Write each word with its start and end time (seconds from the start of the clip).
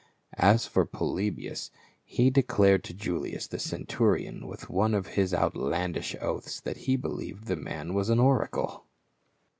As 0.39 0.65
for 0.65 0.83
Polybius 0.83 1.69
he 2.03 2.31
declared 2.31 2.83
to 2.85 2.93
Julius, 2.95 3.45
the 3.45 3.59
centurion, 3.59 4.47
with 4.47 4.67
one 4.67 4.95
of 4.95 5.05
his 5.13 5.31
outlandish 5.31 6.15
oaths, 6.19 6.59
that 6.59 6.77
he 6.77 6.95
believed 6.95 7.45
the 7.45 7.55
man 7.55 7.93
was 7.93 8.09
an 8.09 8.17
oracle. 8.17 8.85